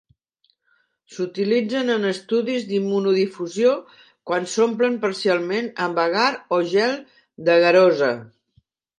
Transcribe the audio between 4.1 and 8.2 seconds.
quan s'omplen parcialment amb agar o gel d'agarosa.